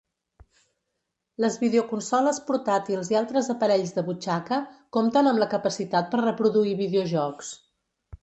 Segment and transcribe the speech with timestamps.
[1.43, 4.59] Les videoconsoles portàtils i altres aparells de butxaca
[4.99, 7.53] compten amb la capacitat per reproduir videojocs.